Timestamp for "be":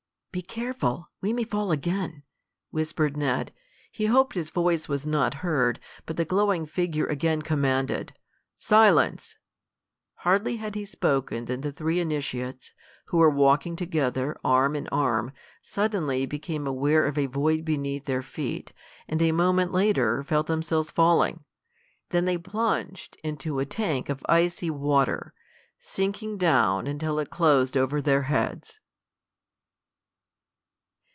0.33-0.41